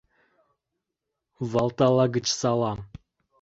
Валтала 1.51 2.05
гыч 2.15 2.27
салам. 2.39 2.79